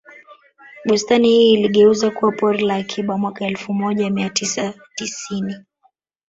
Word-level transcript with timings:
Bustani 0.85 1.29
hii 1.29 1.53
iligeuzwa 1.53 2.11
kuwa 2.11 2.31
pori 2.31 2.63
la 2.63 2.75
akiba 2.75 3.17
mwaka 3.17 3.45
elfu 3.45 3.73
moja 3.73 4.09
mia 4.09 4.29
tisa 4.29 4.73
tisini 4.95 5.55